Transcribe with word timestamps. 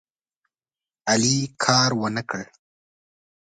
علي 1.11 1.37
کار 1.63 1.89
ونه 2.01 2.23
کړ. 2.29 2.43